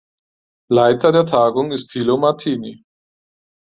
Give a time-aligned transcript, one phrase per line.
[0.71, 2.83] Leiter der Tagung ist Thilo Martini.